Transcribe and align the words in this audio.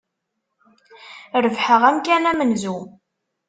Rebḥeɣ 1.43 1.81
amkan 1.89 2.23
amenzu. 2.31 2.77